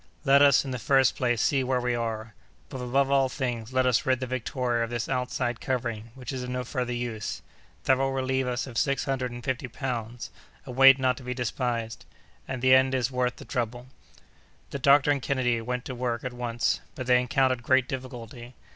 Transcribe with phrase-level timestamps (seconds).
[0.25, 2.33] Let us, in the first place, see where we are.
[2.69, 6.41] But, above all things, let us rid the Victoria of this outside covering, which is
[6.41, 7.43] of no further use.
[7.83, 10.31] That will relieve us of six hundred and fifty pounds,
[10.65, 13.89] a weight not to be despised—and the end is worth the trouble!"
[14.71, 18.55] The doctor and Kennedy went to work at once, but they encountered great difficulty.